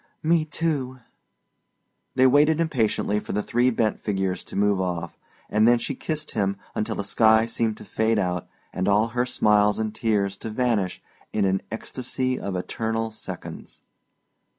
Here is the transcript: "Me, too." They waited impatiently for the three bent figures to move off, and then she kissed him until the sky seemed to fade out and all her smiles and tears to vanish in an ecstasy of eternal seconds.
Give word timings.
"Me, 0.23 0.43
too." 0.43 0.97
They 2.15 2.25
waited 2.25 2.59
impatiently 2.59 3.19
for 3.19 3.33
the 3.33 3.43
three 3.43 3.69
bent 3.69 3.99
figures 3.99 4.43
to 4.45 4.55
move 4.55 4.81
off, 4.81 5.15
and 5.47 5.67
then 5.67 5.77
she 5.77 5.93
kissed 5.93 6.31
him 6.31 6.57
until 6.73 6.95
the 6.95 7.03
sky 7.03 7.45
seemed 7.45 7.77
to 7.77 7.85
fade 7.85 8.17
out 8.17 8.47
and 8.73 8.87
all 8.87 9.09
her 9.09 9.27
smiles 9.27 9.77
and 9.77 9.93
tears 9.93 10.37
to 10.39 10.49
vanish 10.49 11.03
in 11.33 11.45
an 11.45 11.61
ecstasy 11.71 12.39
of 12.39 12.55
eternal 12.55 13.11
seconds. 13.11 13.83